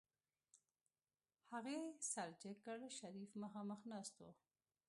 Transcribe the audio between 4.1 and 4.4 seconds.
و.